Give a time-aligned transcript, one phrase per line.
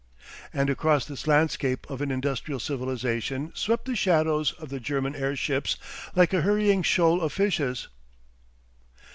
[0.51, 5.77] And across this landscape of an industrial civilisation swept the shadows of the German airships
[6.15, 7.87] like a hurrying shoal of fishes....